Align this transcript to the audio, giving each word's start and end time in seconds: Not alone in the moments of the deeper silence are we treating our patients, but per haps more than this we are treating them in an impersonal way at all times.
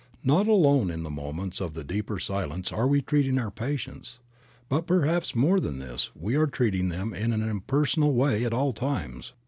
Not 0.23 0.47
alone 0.47 0.89
in 0.89 1.03
the 1.03 1.11
moments 1.11 1.61
of 1.61 1.75
the 1.75 1.83
deeper 1.83 2.17
silence 2.17 2.71
are 2.71 2.87
we 2.87 3.03
treating 3.03 3.37
our 3.37 3.51
patients, 3.51 4.17
but 4.67 4.87
per 4.87 5.03
haps 5.05 5.35
more 5.35 5.59
than 5.59 5.77
this 5.77 6.09
we 6.15 6.33
are 6.33 6.47
treating 6.47 6.89
them 6.89 7.13
in 7.13 7.31
an 7.31 7.47
impersonal 7.47 8.11
way 8.11 8.43
at 8.43 8.51
all 8.51 8.73
times. 8.73 9.33